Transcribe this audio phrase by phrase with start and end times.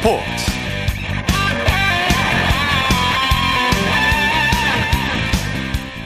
[0.00, 0.24] 스포츠.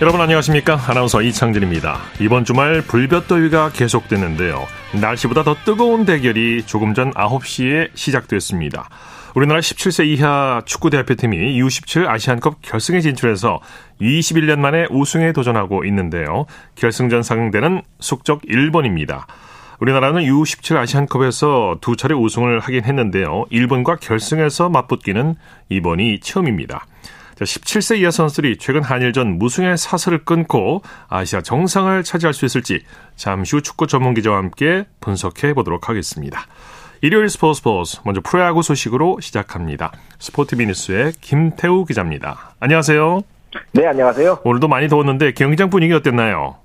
[0.00, 0.80] 여러분 안녕하십니까?
[0.88, 2.00] 아나운서 이창진입니다.
[2.20, 4.66] 이번 주말 불볕더위가 계속됐는데요.
[5.00, 8.88] 날씨보다 더 뜨거운 대결이 조금 전 9시에 시작됐습니다.
[9.36, 13.60] 우리나라 17세 이하 축구 대표팀이 U17 아시안컵 결승에 진출해서
[14.00, 16.46] 21년 만에 우승에 도전하고 있는데요.
[16.74, 19.26] 결승전 상대는 속적 일본입니다.
[19.84, 23.44] 우리나라는 U17 아시안컵에서 두 차례 우승을 하긴 했는데요.
[23.50, 25.34] 일본과 결승에서 맞붙기는
[25.68, 26.86] 이번이 처음입니다.
[27.36, 32.82] 17세 이하 선수들이 최근 한일전 무승의 사슬을 끊고 아시아 정상을 차지할 수 있을지
[33.16, 36.46] 잠시 후 축구 전문 기자와 함께 분석해 보도록 하겠습니다.
[37.02, 39.92] 일요일 스포츠 스포츠 먼저 프로야구 소식으로 시작합니다.
[40.18, 42.54] 스포티비 뉴스의 김태우 기자입니다.
[42.58, 43.20] 안녕하세요.
[43.72, 44.38] 네, 안녕하세요.
[44.44, 46.63] 오늘도 많이 더웠는데 경기장 분위기 어땠나요?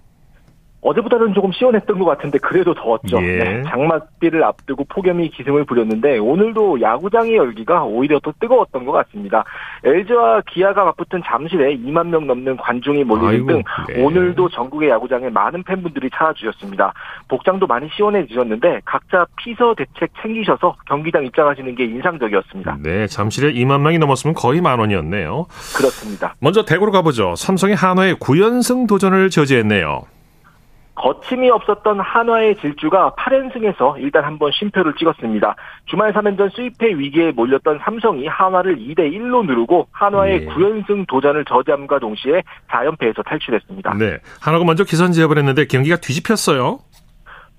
[0.82, 3.22] 어제보다는 조금 시원했던 것 같은데 그래도 더웠죠.
[3.22, 3.38] 예.
[3.38, 9.44] 네, 장맛비를 앞두고 폭염이 기승을 부렸는데 오늘도 야구장의 열기가 오히려 더 뜨거웠던 것 같습니다.
[9.84, 14.02] LG와 기아가 맞붙은 잠실에 2만 명 넘는 관중이 몰리는 등 네.
[14.02, 16.94] 오늘도 전국의 야구장에 많은 팬분들이 찾아주셨습니다.
[17.28, 22.78] 복장도 많이 시원해지셨는데 각자 피서 대책 챙기셔서 경기장 입장하시는 게 인상적이었습니다.
[22.82, 25.48] 네, 잠실에 2만 명이 넘었으면 거의 만 원이었네요.
[25.76, 26.36] 그렇습니다.
[26.40, 27.36] 먼저 대구로 가보죠.
[27.36, 30.04] 삼성이 한화의 9연승 도전을 저지했네요.
[31.00, 35.56] 거침이 없었던 한화의 질주가 8연승에서 일단 한번 쉼표를 찍었습니다.
[35.86, 40.46] 주말 3연전 수입회 위기에 몰렸던 삼성이 한화를 2대 1로 누르고 한화의 예.
[40.48, 43.94] 9연승 도전을 저지함과 동시에 4연패에서 탈출했습니다.
[43.96, 46.80] 네, 한화가 먼저 기선 제압을 했는데 경기가 뒤집혔어요.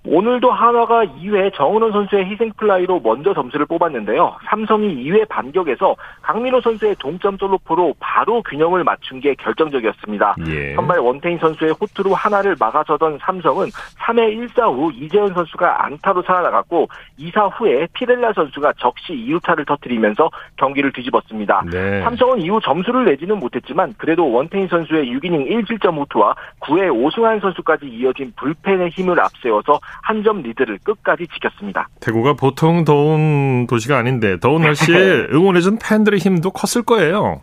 [0.02, 4.34] 오늘도 한화가 2회 정은원 선수의 희생플라이로 먼저 점수를 뽑았는데요.
[4.48, 10.36] 삼성이 2회 반격에서 강민호 선수의 동점 솔로포로 바로 균형을 맞춘 게 결정적이었습니다.
[10.48, 10.74] 예.
[10.74, 13.66] 선발 원태인 선수의 호투로 하나를 막아서던 삼성은
[13.98, 20.92] 3회 1사 후 이재현 선수가 안타로 살아나갔고 2사 후에 피렐라 선수가 적시 2루타를 터뜨리면서 경기를
[20.92, 21.64] 뒤집었습니다.
[21.70, 22.00] 네.
[22.02, 28.32] 삼성은 이후 점수를 내지는 못했지만 그래도 원태인 선수의 6이닝 1실점 호투와 9회 오승환 선수까지 이어진
[28.36, 31.88] 불펜의 힘을 앞세워서 한 점 리드를 끝까지 지켰습니다.
[32.00, 37.40] 대구가 보통 더운 도시가 아닌데 더운 날씨에 응원해준 팬들의 힘도 컸을 거예요.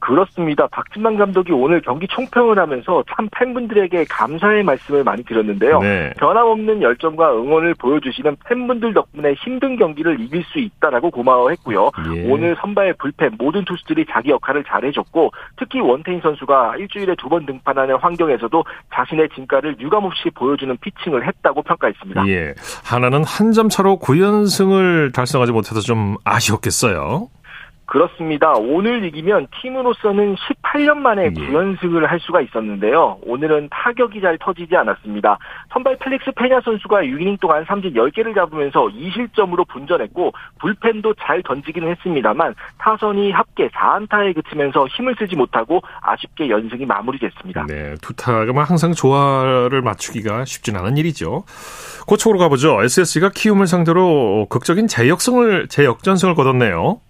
[0.00, 0.66] 그렇습니다.
[0.68, 5.80] 박진만 감독이 오늘 경기 총평을 하면서 참 팬분들에게 감사의 말씀을 많이 드렸는데요.
[5.80, 6.12] 네.
[6.18, 11.90] 변함없는 열정과 응원을 보여주시는 팬분들 덕분에 힘든 경기를 이길 수 있다라고 고마워했고요.
[12.14, 12.30] 예.
[12.30, 17.94] 오늘 선발 불펜 모든 투수들이 자기 역할을 잘해줬고 특히 원태인 선수가 일주일에 두 번 등판하는
[17.94, 22.26] 환경에서도 자신의 진가를 유감없이 보여주는 피칭을 했다고 평가했습니다.
[22.26, 22.54] 예.
[22.84, 27.28] 하나는 한 점 차로 9연승을 달성하지 못해서 좀 아쉬웠겠어요.
[27.90, 28.52] 그렇습니다.
[28.52, 31.30] 오늘 이기면 팀으로서는 18년 만에 예.
[31.30, 33.18] 9연승을 할 수가 있었는데요.
[33.22, 35.36] 오늘은 타격이 잘 터지지 않았습니다.
[35.72, 42.54] 선발 펠릭스 페냐 선수가 6이닝 동안 삼진 10개를 잡으면서 2실점으로 분전했고 불펜도 잘 던지기는 했습니다만
[42.78, 47.66] 타선이 합계 4안타에 그치면서 힘을 쓰지 못하고 아쉽게 연승이 마무리됐습니다.
[47.66, 47.96] 네.
[48.00, 51.42] 투타가 뭐 항상 조화를 맞추기가 쉽진 않은 일이죠.
[52.06, 52.84] 고척으로 가보죠.
[52.84, 57.00] SSG가 키움을 상대로 극적인 재역승을, 재역전승을 거뒀네요.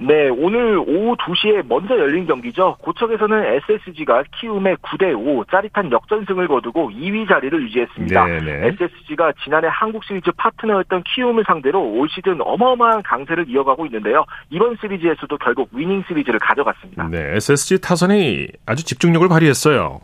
[0.00, 2.76] 네, 오늘 오후 2시에 먼저 열린 경기죠.
[2.80, 8.24] 고척에서는 SSG가 키움의 9대5 짜릿한 역전승을 거두고 2위 자리를 유지했습니다.
[8.24, 8.68] 네네.
[8.68, 14.24] SSG가 지난해 한국 시리즈 파트너였던 키움을 상대로 올 시즌 어마어마한 강세를 이어가고 있는데요.
[14.50, 17.08] 이번 시리즈에서도 결국 위닝 시리즈를 가져갔습니다.
[17.08, 17.34] 네.
[17.34, 20.00] SSG 타선이 아주 집중력을 발휘했어요.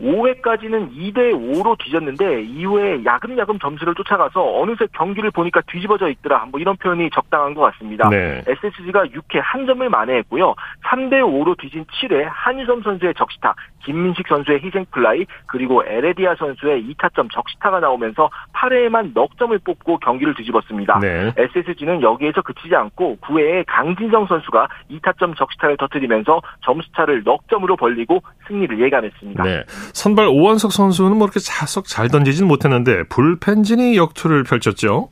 [0.00, 6.46] 5회까지는 2대 5로 뒤졌는데 이후에 야금야금 점수를 쫓아가서 어느새 경기를 보니까 뒤집어져 있더라.
[6.50, 8.08] 뭐 이런 표현이 적당한 것 같습니다.
[8.08, 8.42] 네.
[8.46, 10.54] SSG가 6회 한 점을 만회했고요.
[10.84, 17.30] 3대 5로 뒤진 7회 한유섬 선수의 적시타, 김민식 선수의 희생 플라이, 그리고 에레디아 선수의 2타점
[17.32, 20.98] 적시타가 나오면서 8회에만 넉 점을 뽑고 경기를 뒤집었습니다.
[21.00, 21.32] 네.
[21.36, 28.80] SSG는 여기에서 그치지 않고 9회에 강진성 선수가 2타점 적시타를 터뜨리면서 점수차를 넉 점으로 벌리고 승리를
[28.80, 29.42] 예감했습니다.
[29.42, 29.62] 네.
[29.92, 35.10] 선발 오원석 선수는 뭐 이렇게 자석 잘 던지진 못했는데 불펜진이 역투를 펼쳤죠.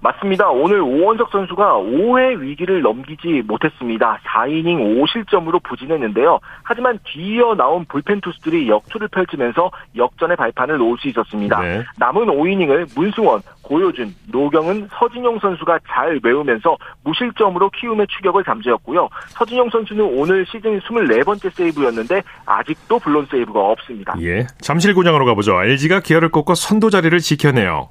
[0.00, 0.48] 맞습니다.
[0.50, 4.18] 오늘 오원석 선수가 5회 위기를 넘기지 못했습니다.
[4.24, 6.38] 4이닝 5실점으로 부진했는데요.
[6.62, 11.60] 하지만 뒤이어 나온 불펜 투수들이 역투를 펼치면서 역전의 발판을 놓을 수 있었습니다.
[11.60, 11.84] 네.
[11.98, 19.08] 남은 5이닝을 문승원, 고효준, 노경은 서진용 선수가 잘 메우면서 무실점으로 키움의 추격을 잠재웠고요.
[19.30, 24.14] 서진용 선수는 오늘 시즌 24번째 세이브였는데 아직도 블론 세이브가 없습니다.
[24.20, 24.46] 예.
[24.60, 25.62] 잠실구장으로 가보죠.
[25.62, 27.88] LG가 기아를 꺾고 선두 자리를 지켜내요.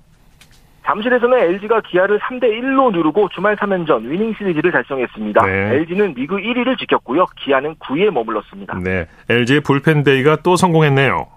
[0.88, 5.46] 잠실에서는 LG가 기아를 3대 1로 누르고 주말 3연전 위닝 시리즈를 달성했습니다.
[5.46, 5.52] 네.
[5.76, 7.26] LG는 리그 1위를 지켰고요.
[7.36, 8.80] 기아는 9위에 머물렀습니다.
[8.82, 9.06] 네.
[9.30, 11.37] LG의 불펜 데이가 또 성공했네요.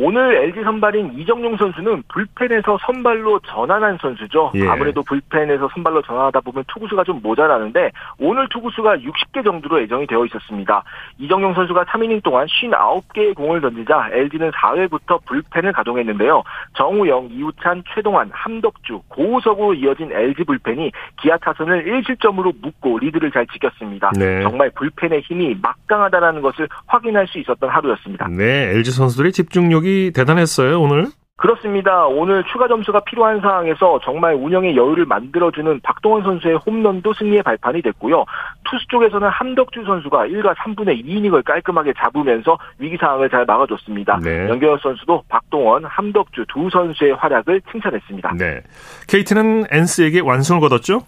[0.00, 4.52] 오늘 LG 선발인 이정용 선수는 불펜에서 선발로 전환한 선수죠.
[4.54, 4.68] 예.
[4.68, 7.90] 아무래도 불펜에서 선발로 전환하다 보면 투구수가 좀 모자라는데
[8.20, 10.84] 오늘 투구수가 60개 정도로 예정이 되어 있었습니다.
[11.18, 16.44] 이정용 선수가 3이닝 동안 59개의 공을 던지자 LG는 4회부터 불펜을 가동했는데요.
[16.76, 24.12] 정우영, 이우찬, 최동환, 함덕주, 고우석으로 이어진 LG 불펜이 기아 타선을 1실점으로 묶고 리드를 잘 지켰습니다.
[24.16, 24.42] 네.
[24.42, 28.28] 정말 불펜의 힘이 막강하다는 것을 확인할 수 있었던 하루였습니다.
[28.28, 31.06] 네, LG 선수들의 집중력이 대단했어요, 오늘.
[31.38, 32.04] 그렇습니다.
[32.06, 38.24] 오늘 추가 점수가 필요한 상황에서 정말 운영의 여유를 만들어주는 박동원 선수의 홈런도 승리의 발판이 됐고요.
[38.64, 44.18] 투수 쪽에서는 함덕주 선수가 1과 3분의 2이닝을 깔끔하게 잡으면서 위기 상황을 잘 막아줬습니다.
[44.20, 44.48] 네.
[44.48, 48.34] 연결 선수도 박동원, 함덕주 두 선수의 활약을 칭찬했습니다.
[48.36, 48.60] 네.
[49.06, 51.02] KT는 NC에게 완승을 거뒀죠?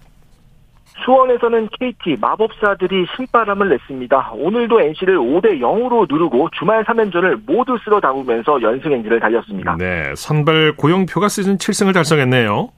[1.04, 4.32] 수원에서는 KT 마법사들이 신바람을 냈습니다.
[4.34, 9.76] 오늘도 NC를 5대 0으로 누르고 주말 3연전을 모두 쓸어 담으면서 연승 행진을 달렸습니다.
[9.78, 12.70] 네, 선발 고영표가 시즌 7승을 달성했네요.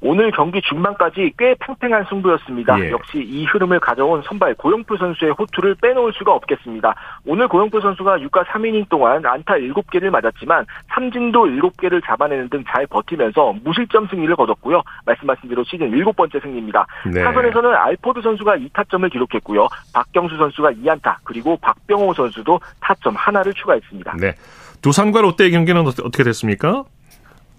[0.00, 2.78] 오늘 경기 중반까지 꽤 팽팽한 승부였습니다.
[2.80, 2.90] 예.
[2.90, 6.94] 역시 이 흐름을 가져온 선발 고영표 선수의 호투를 빼놓을 수가 없겠습니다.
[7.24, 13.54] 오늘 고영표 선수가 6과 3이닝 동안 안타 7개를 맞았지만 삼진도 7개를 잡아내는 등 잘 버티면서
[13.64, 14.82] 무실점 승리를 거뒀고요.
[15.06, 16.86] 말씀하신 대로 시즌 7번째 승리입니다.
[17.12, 17.22] 네.
[17.22, 19.68] 타선에서는 알포드 선수가 2타점을 기록했고요.
[19.92, 24.16] 박경수 선수가 2안타 그리고 박병호 선수도 타점 하나를 추가했습니다.
[24.20, 24.34] 네.
[24.82, 26.84] 두산과 롯데의 경기는 어떻게 됐습니까?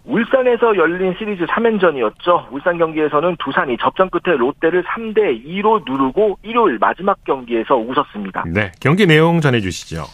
[0.08, 2.52] 울산에서 열린 시리즈 3연전이었죠.
[2.52, 8.46] 울산 경기에서는 두산이 접전 끝에 롯데를 3대 2로 누르고 일요일 마지막 경기에서 웃었습니다.
[8.48, 10.06] 네, 경기 내용 전해 주시죠.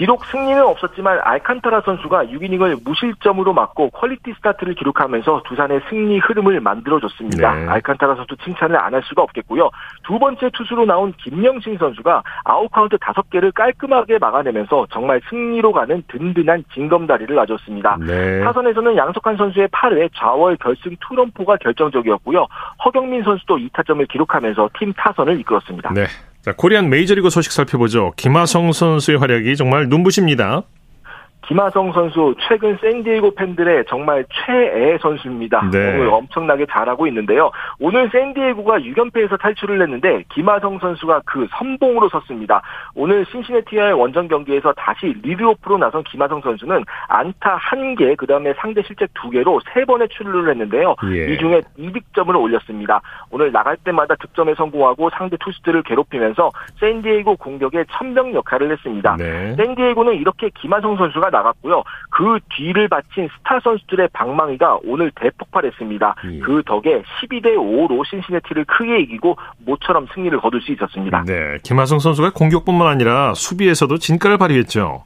[0.00, 7.54] 비록 승리는 없었지만 알칸타라 선수가 6이닝을 무실점으로 막고 퀄리티 스타트를 기록하면서 두산의 승리 흐름을 만들어줬습니다.
[7.54, 7.68] 네.
[7.68, 9.70] 알칸타라 선수 칭찬을 안 할 수가 없겠고요.
[10.04, 17.34] 두 번째 투수로 나온 김명신 선수가 아웃카운트 5개를 깔끔하게 막아내면서 정말 승리로 가는 든든한 징검다리를
[17.34, 17.98] 놔줬습니다.
[18.00, 18.42] 네.
[18.42, 22.46] 타선에서는 양석환 선수의 8회 좌월 결승 투런포가 결정적이었고요.
[22.84, 25.92] 허경민 선수도 2타점을 기록하면서 팀 타선을 이끌었습니다.
[25.92, 26.06] 네.
[26.42, 28.12] 자, 코리안 메이저리그 소식 살펴보죠.
[28.16, 30.62] 김하성 선수의 활약이 정말 눈부십니다.
[31.50, 35.68] 김하성 선수 최근 샌디에고 팬들의 정말 최애 선수입니다.
[35.72, 35.96] 네.
[35.96, 37.50] 오늘 엄청나게 잘하고 있는데요.
[37.80, 42.62] 오늘 샌디에고가 6연패에서 탈출을 했는데 김하성 선수가 그 선봉으로 섰습니다.
[42.94, 49.60] 오늘 신시내티와의 원정 경기에서 다시 리드오프로 나선 김하성 선수는 안타 1개, 그다음에 상대 실책 2개로
[49.64, 50.94] 3번의 출루를 했는데요.
[51.10, 51.32] 예.
[51.32, 53.00] 이 중에 2득점을 올렸습니다.
[53.32, 56.48] 오늘 나갈 때마다 득점에 성공하고 상대 투수들을 괴롭히면서
[56.78, 59.16] 샌디에고 공격에 천명 역할을 했습니다.
[59.16, 59.56] 네.
[59.56, 61.82] 샌디에고는 이렇게 김하성 선수가 나갔고요.
[62.10, 66.14] 그 뒤를 바친 스타 선수들의 방망이가 오늘 대폭발했습니다.
[66.32, 66.38] 예.
[66.40, 71.24] 그 덕에 12대 5로 신시내티를 크게 이기고 모처럼 승리를 거둘 수 있었습니다.
[71.26, 75.04] 네, 김하성 선수가 공격뿐만 아니라 수비에서도 진가를 발휘했죠.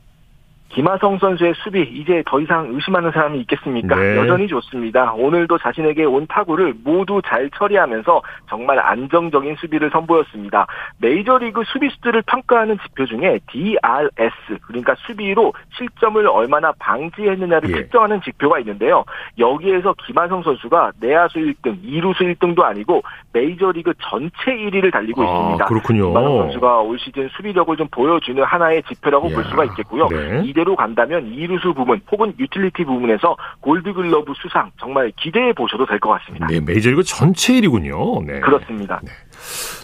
[0.74, 3.94] 김하성 선수의 수비 이제 더 이상 의심하는 사람이 있겠습니까?
[3.94, 4.16] 네.
[4.16, 5.12] 여전히 좋습니다.
[5.12, 10.66] 오늘도 자신에게 온 타구를 모두 잘 처리하면서 정말 안정적인 수비를 선보였습니다.
[10.98, 17.74] 메이저리그 수비수들을 평가하는 지표 중에 DRS 그러니까 수비로 실점을 얼마나 방지했느냐를 예.
[17.74, 19.04] 측정하는 지표가 있는데요.
[19.38, 25.64] 여기에서 김하성 선수가 내야수 1등, 2루수 1등도 아니고 메이저리그 전체 1위를 달리고 아, 있습니다.
[25.66, 26.08] 그렇군요.
[26.08, 29.34] 김하성 선수가 올 시즌 수비력을 좀 보여주는 하나의 지표라고 야.
[29.36, 30.08] 볼 수가 있겠고요.
[30.08, 30.42] 네.
[30.64, 36.46] 이대로 간다면 이루수 부문 혹은 유틸리티 부문에서 골드글러브 수상 정말 기대해 보셔도 될 것 같습니다.
[36.46, 38.24] 네, 메이저리그 전체 1위군요.
[38.24, 38.40] 네.
[38.40, 39.00] 그렇습니다.
[39.04, 39.10] 네.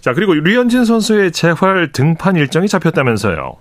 [0.01, 3.57] 자, 그리고 류현진 선수의 재활 등판 일정이 잡혔다면서요.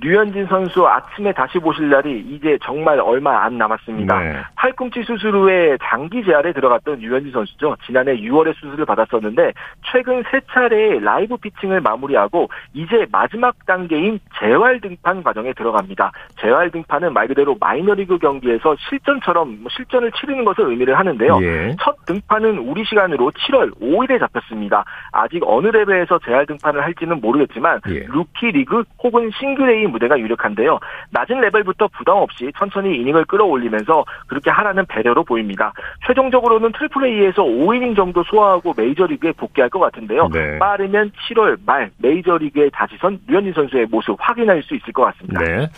[0.00, 4.18] 류현진 선수 아침에 다시 보실 날이 이제 정말 얼마 안 남았습니다.
[4.18, 4.36] 네.
[4.54, 7.76] 팔꿈치 수술 후에 장기 재활에 들어갔던 류현진 선수죠.
[7.84, 9.52] 지난해 6월에 수술을 받았었는데
[9.90, 16.12] 최근 세 차례의 라이브 피칭을 마무리하고 이제 마지막 단계인 재활 등판 과정에 들어갑니다.
[16.40, 21.38] 재활 등판은 말 그대로 마이너리그 경기에서 실전처럼 뭐 실전을 치르는 것을 의미를 하는데요.
[21.42, 21.76] 예.
[21.80, 24.84] 첫 등판은 우리 시간으로 7월 5일에 잡혔습니다.
[25.12, 28.06] 아직 어느 레벨에서 재활 등판을 할지는 모르겠지만 예.
[28.08, 30.78] 루키 리그 혹은 싱글 A 무대가 유력한데요.
[31.10, 35.72] 낮은 레벨부터 부담 없이 천천히 이닝을 끌어올리면서 그렇게 하라는 배려로 보입니다.
[36.06, 40.28] 최종적으로는 트리플 A에서 5이닝 정도 소화하고 메이저리그에 복귀할 것 같은데요.
[40.32, 40.58] 네.
[40.58, 45.40] 빠르면 7월 말 메이저리그에 다시 선 류현진 선수의 모습 확인할 수 있을 것 같습니다.
[45.40, 45.68] 네.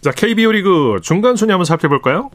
[0.00, 2.30] 자, KBO 리그 중간 순위 한번 살펴볼까요?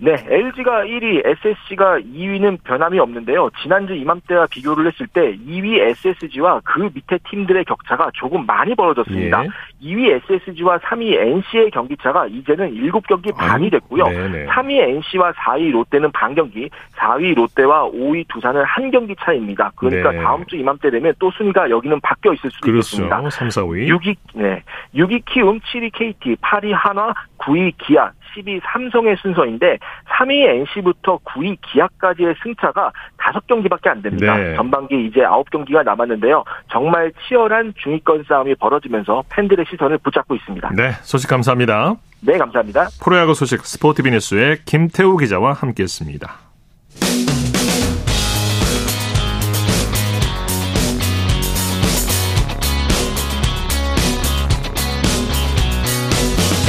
[0.00, 3.50] 네, LG가 1위, SSG가 2위는 변함이 없는데요.
[3.60, 9.44] 지난주 이맘때와 비교를 했을 때 2위 SSG와 그 밑에 팀들의 격차가 조금 많이 벌어졌습니다.
[9.44, 9.48] 예.
[9.82, 14.04] 2위 SSG와 3위 NC의 경기차가 이제는 7경기 반이 됐고요.
[14.04, 14.46] 네네.
[14.46, 19.72] 3위 NC와 4위 롯데는 반 경기, 4위 롯데와 5위 두산은 한 경기 차입니다.
[19.74, 20.22] 그러니까 네.
[20.22, 22.78] 다음 주 이맘때 되면 또 순위가 여기는 바뀌어 있을 수도 그렇죠.
[22.78, 23.30] 있겠습니다.
[23.30, 23.88] 3, 4, 5위.
[23.88, 24.62] 6위, 네.
[24.94, 32.34] 6위 키움, 7위 KT, 8위 한화, 9위 기아, 10위 삼성의 순서인데 3위 NC부터 9위 기아까지의
[32.42, 34.36] 승차가 5경기밖에 안 됩니다.
[34.36, 34.54] 네.
[34.56, 36.44] 전반기 이제 9경기가 남았는데요.
[36.70, 40.70] 정말 치열한 중위권 싸움이 벌어지면서 팬들의 시선을 붙잡고 있습니다.
[40.74, 41.94] 네, 소식 감사합니다.
[42.20, 42.88] 네, 감사합니다.
[43.02, 46.48] 프로야구 소식 스포티비니스의 김태우 기자와 함께했습니다.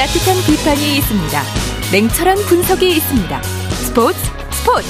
[0.10, 1.40] 따뜻한 비판이 있습니다.
[1.94, 3.42] 냉철한 분석이 있습니다.
[3.44, 4.18] 스포츠
[4.50, 4.90] 스포츠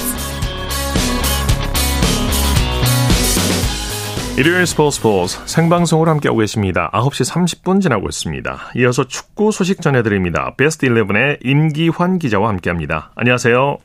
[4.40, 6.90] 일요일 스포츠 스포츠 생방송으로 함께하고 계십니다.
[6.94, 8.58] 9시 30분 지나고 있습니다.
[8.76, 10.54] 이어서 축구 소식 전해드립니다.
[10.56, 13.10] 베스트 11의 임기환 기자와 함께합니다.
[13.14, 13.76] 안녕하세요.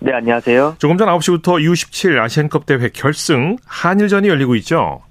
[0.00, 0.74] 네, 안녕하세요.
[0.78, 5.02] 조금 전 9시부터 U17 아시안컵 대회 결승 한일전이 열리고 있죠.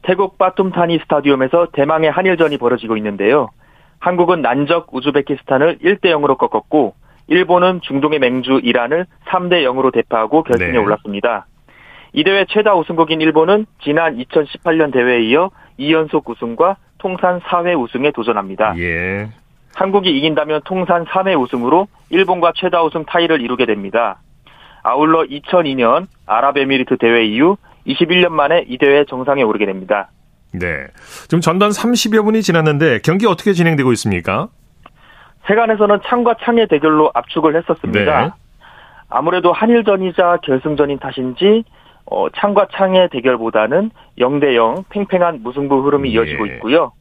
[0.00, 3.50] 태국 바툼타니 스타디움에서 대망의 한일전이 벌어지고 있는데요.
[4.04, 6.94] 한국은 난적 우즈베키스탄을 1대 0으로 꺾었고
[7.26, 10.76] 일본은 중동의 맹주 이란을 3대 0으로 대파하고 결승에 네.
[10.76, 11.46] 올랐습니다.
[12.12, 18.74] 이 대회 최다 우승국인 일본은 지난 2018년 대회에 이어 2연속 우승과 통산 4회 우승에 도전합니다.
[18.76, 19.30] 예.
[19.74, 24.20] 한국이 이긴다면 통산 3회 우승으로 일본과 최다 우승 타이를 이루게 됩니다.
[24.82, 27.56] 아울러 2002년 아랍에미리트 대회 이후
[27.86, 30.10] 21년 만에 이 대회 정상에 오르게 됩니다.
[30.58, 30.86] 네.
[31.24, 34.48] 지금 전반 30여 분이 지났는데 경기 어떻게 진행되고 있습니까?
[35.46, 38.20] 세간에서는 창과 창의 대결로 압축을 했었습니다.
[38.26, 38.30] 네.
[39.08, 41.64] 아무래도 한일전이자 결승전인 탓인지
[42.06, 46.12] 어, 창과 창의 대결보다는 0대 0 팽팽한 무승부 흐름이 예.
[46.14, 46.92] 이어지고 있고요.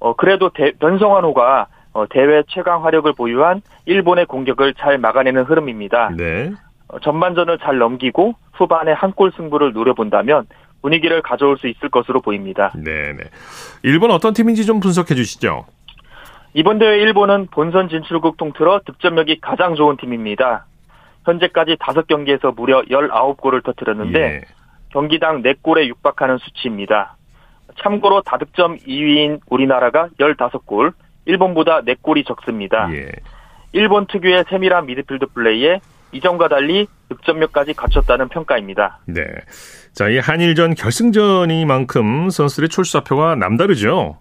[0.00, 6.10] 어, 그래도 대, 변성환호가 어, 대회 최강 화력을 보유한 일본의 공격을 잘 막아내는 흐름입니다.
[6.16, 6.52] 네.
[6.88, 10.46] 어, 전반전을 잘 넘기고 후반에 한 골 승부를 노려본다면
[10.82, 12.72] 분위기를 가져올 수 있을 것으로 보입니다.
[12.74, 13.24] 네, 네.
[13.82, 15.64] 일본 어떤 팀인지 좀 분석해 주시죠.
[16.54, 20.66] 이번 대회 일본은 본선 진출국 통틀어 득점력이 가장 좋은 팀입니다.
[21.24, 24.40] 현재까지 5경기에서 무려 19골을 터뜨렸는데 예.
[24.90, 27.16] 경기당 4골에 육박하는 수치입니다.
[27.80, 30.92] 참고로 다득점 2위인 우리나라가 15골,
[31.24, 32.92] 일본보다 4골이 적습니다.
[32.92, 33.12] 예.
[33.72, 35.80] 일본 특유의 세밀한 미드필드 플레이에
[36.12, 39.00] 이전과 달리 득점력까지 갖췄다는 평가입니다.
[39.06, 39.22] 네.
[39.92, 44.18] 자, 이 한일전 결승전이만큼 선수들의 출사표가 남다르죠.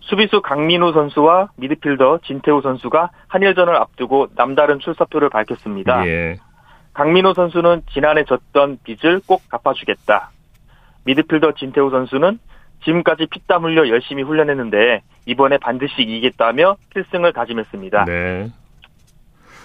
[0.00, 6.06] 수비수 강민우 선수와 미드필더 진태우 선수가 한일전을 앞두고 남다른 출사표를 밝혔습니다.
[6.06, 6.36] 예.
[6.92, 10.30] 강민호 선수는 지난해 졌던 빚을 꼭 갚아주겠다.
[11.04, 12.38] 미드필더 진태우 선수는
[12.84, 18.04] 지금까지 피땀 흘려 열심히 훈련했는데 이번에 반드시 이기겠다며 필승을 다짐했습니다.
[18.04, 18.50] 네.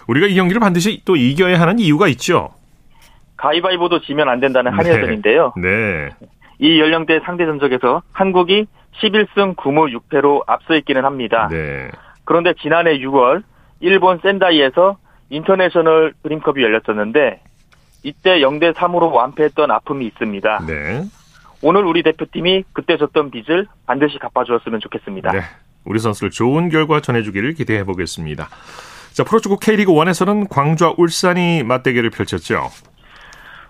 [0.08, 2.50] 우리가 이 경기를 반드시 또 이겨야 하는 이유가 있죠.
[3.38, 5.54] 가위바위보도 지면 안 된다는 한일전인데요.
[5.58, 6.10] 네.
[6.60, 8.68] 이 연령대 상대 전적에서 한국이
[9.02, 11.48] 11승 9무 6패로 앞서 있기는 합니다.
[11.50, 11.90] 네.
[12.24, 13.44] 그런데 지난해 6월
[13.80, 14.98] 일본 센다이에서
[15.30, 17.42] 인터내셔널 드림컵이 열렸었는데
[18.04, 20.66] 이때 0대 3으로 완패했던 아픔이 있습니다.
[20.68, 21.04] 네.
[21.64, 25.32] 오늘 우리 대표팀이 그때 졌던 빚을 반드시 갚아주었으면 좋겠습니다.
[25.32, 25.42] 네.
[25.86, 28.50] 우리 선수들 좋은 결과 전해주기를 기대해 보겠습니다.
[29.14, 32.70] 자, 프로축구 K리그 1에서는 광주와 울산이 맞대결을 펼쳤죠.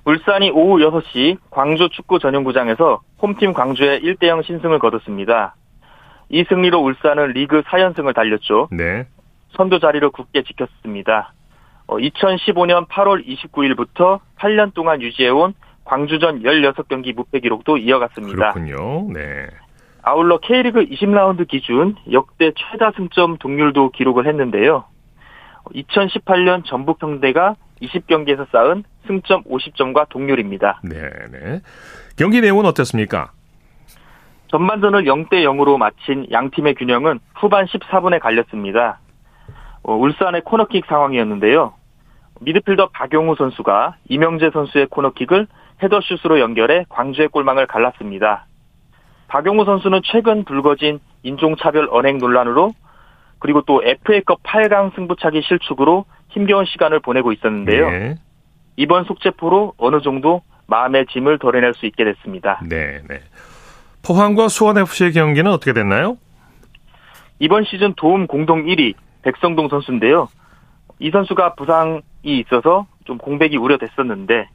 [0.06, 5.56] 울산이 오후 6시 광주 축구 전용구장에서 홈팀 광주에 1대0 신승을 거뒀습니다.
[6.30, 8.70] 이 승리로 울산은 리그 4연승을 달렸죠.
[8.72, 9.08] 네.
[9.58, 11.34] 선두 자리를 굳게 지켰습니다.
[11.88, 18.54] 2015년 8월 29일부터 8년 동안 유지해온 광주전 16경기 무패 기록도 이어갔습니다.
[18.54, 19.12] 그렇군요.
[19.12, 19.48] 네.
[20.04, 24.86] 아울러 K리그 20라운드 기준 역대 최다 승점 동률도 기록을 했는데요.
[25.66, 30.82] 2018년 전북 평대가 20경기에서 쌓은 승점 50점과 동률입니다.
[30.84, 31.62] 네, 네.
[32.16, 33.32] 경기 내용은 어땠습니까?
[34.48, 39.00] 전반전을 0대 0으로 마친 양 팀의 균형은 후반 14분에 갈렸습니다.
[39.84, 41.74] 어, 울산의 코너킥 상황이었는데요.
[42.42, 45.48] 미드필더 박용우 선수가 이명재 선수의 코너킥을
[45.82, 48.46] 헤더슛으로 연결해 광주의 골망을 갈랐습니다.
[49.28, 52.74] 박용우 선수는 최근 불거진 인종차별 언행 논란으로
[53.42, 57.90] 그리고 또 FA컵 8강 승부차기 실축으로 힘겨운 시간을 보내고 있었는데요.
[57.90, 58.16] 네.
[58.78, 62.62] 이번 속죄포로 어느 정도 마음의 짐을 덜어낼 수 있게 됐습니다.
[62.64, 63.20] 네, 네.
[64.06, 66.18] 포항과 수원FC의 경기는 어떻게 됐나요?
[67.40, 68.94] 이번 시즌 도움 공동 1위
[69.24, 70.30] 백성동 선수인데요.
[71.00, 74.48] 이 선수가 부상이 있어서 좀 공백이 우려됐었는데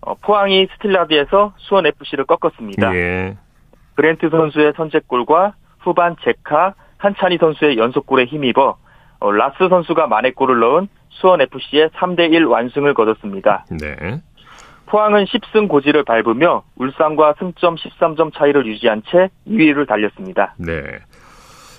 [0.00, 2.94] 어, 포항이 스틸라드에서 수원 FC를 꺾었습니다.
[2.96, 3.36] 예.
[3.94, 8.76] 그랜트 선수의 선제골과 후반 제카 한찬희 선수의 연속골에 힘입어
[9.18, 13.66] 어, 라스 선수가 만회골을 넣은 수원 FC의 3대1 완승을 거뒀습니다.
[13.70, 14.20] 네.
[14.86, 20.54] 포항은 10승 고지를 밟으며 울산과 승점 13점 차이를 유지한 채 2위를 달렸습니다.
[20.58, 20.82] 네.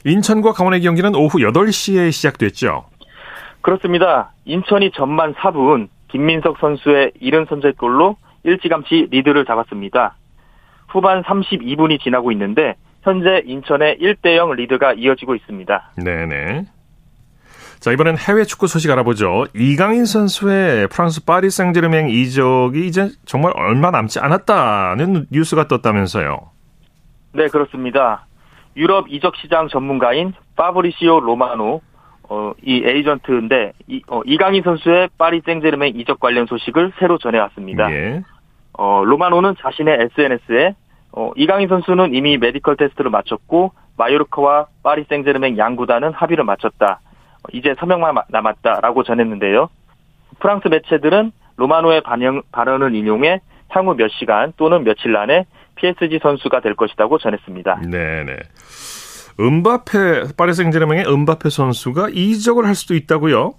[0.05, 2.85] 인천과 강원의 경기는 오후 8시에 시작됐죠.
[3.61, 4.33] 그렇습니다.
[4.43, 10.15] 인천이 전반 4분 김민석 선수의 70선제 골로 일찌감치 리드를 잡았습니다.
[10.89, 15.91] 후반 32분이 지나고 있는데 현재 인천의 1대0 리드가 이어지고 있습니다.
[16.03, 16.65] 네네.
[17.79, 19.45] 자, 이번엔 해외 축구 소식 알아보죠.
[19.53, 26.49] 이강인 선수의 프랑스 파리 생제르맹 이적이 이제 정말 얼마 남지 않았다는 뉴스가 떴다면서요.
[27.33, 28.25] 네, 그렇습니다.
[28.77, 31.81] 유럽 이적 시장 전문가인 파브리시오 로마노
[32.29, 37.91] 어, 이 에이전트인데 이, 어, 이강인 선수의 파리 생제르맹 이적 관련 소식을 새로 전해왔습니다.
[37.91, 38.23] 예.
[38.77, 40.75] 어, 로마노는 자신의 SNS에
[41.15, 46.99] 어, 이강인 선수는 이미 메디컬 테스트를 마쳤고 마요르카와 파리 생제르맹 양구단은 합의를 마쳤다.
[47.51, 49.69] 이제 서명만 남았다라고 전했는데요.
[50.39, 56.75] 프랑스 매체들은 로마노의 반영, 발언을 인용해 향후 몇 시간 또는 며칠 안에 PSG 선수가 될
[56.75, 57.81] 것이라고 전했습니다.
[57.89, 58.37] 네네.
[59.39, 63.53] 음바페 파리 생제르맹의 음바페 선수가 이적을 할 수도 있다고요?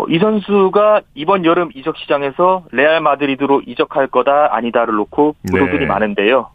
[0.00, 5.86] 어, 이 선수가 이번 여름 이적 시장에서 레알 마드리드로 이적할 거다 아니다를 놓고 보도들이 네.
[5.86, 6.48] 많은데요.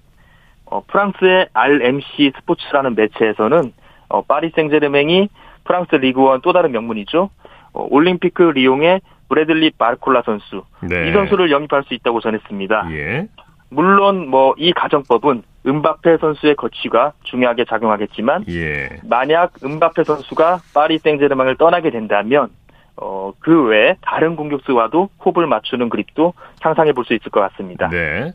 [0.66, 3.72] 어, 프랑스의 RMC 스포츠라는 매체에서는
[4.10, 5.30] 어, 파리 생제르맹이
[5.64, 7.30] 프랑스 리그원 또 다른 명문이죠.
[7.74, 11.10] 어, 올림피크 리옹의 브래들리 바르콜라 선수 네.
[11.10, 12.88] 이 선수를 영입할 수 있다고 전했습니다.
[12.92, 13.28] 예.
[13.70, 18.90] 물론 뭐 이 가정법은 음바페 선수의 거취가 중요하게 작용하겠지만 예.
[19.04, 22.50] 만약 음바페 선수가 파리 생제르맹을 떠나게 된다면
[22.98, 27.90] 어, 그 외에 다른 공격수와도 호흡을 맞추는 그립도 상상해 볼 수 있을 것 같습니다.
[27.90, 28.32] 네.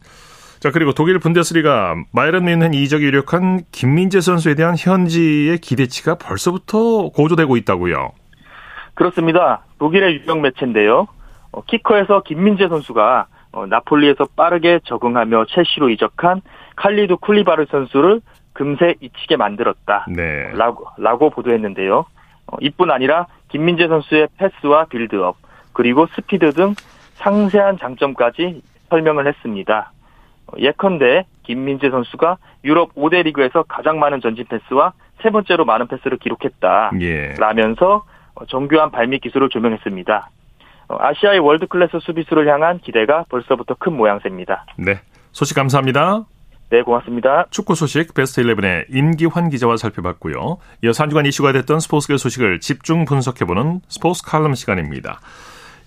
[0.60, 7.56] 자, 그리고 독일 분데스리가 마이런 뮌헨 이적이 유력한 김민재 선수에 대한 현지의 기대치가 벌써부터 고조되고
[7.56, 8.10] 있다고요.
[8.94, 9.62] 그렇습니다.
[9.78, 11.06] 독일의 유명 매체인데요.
[11.52, 16.42] 어, 키커에서 김민재 선수가 어, 나폴리에서 빠르게 적응하며 첼시로 이적한
[16.76, 18.20] 칼리드 쿨리바르 선수를
[18.52, 20.06] 금세 잊히게 만들었다.
[20.14, 20.50] 네.
[20.52, 22.04] 라고, 라고 보도했는데요.
[22.46, 25.36] 어, 이뿐 아니라 김민재 선수의 패스와 빌드업,
[25.72, 26.74] 그리고 스피드 등
[27.14, 29.92] 상세한 장점까지 설명을 했습니다.
[30.58, 36.92] 예컨대 김민재 선수가 유럽 5대 리그에서 가장 많은 전진 패스와 세 번째로 많은 패스를 기록했다.
[37.00, 37.34] 예.
[37.38, 38.04] 라면서
[38.48, 40.30] 정교한 발밑 기술을 조명했습니다.
[40.88, 44.64] 어, 아시아의 월드 클래스 수비수를 향한 기대가 벌써부터 큰 모양새입니다.
[44.76, 45.00] 네.
[45.32, 46.24] 소식 감사합니다.
[46.70, 47.46] 네, 고맙습니다.
[47.50, 50.58] 축구 소식 베스트 11의 임기환 기자와 살펴봤고요.
[50.84, 55.20] 이어서 한 주간 이슈가 됐던 스포츠계 소식을 집중 분석해보는 스포츠 칼럼 시간입니다.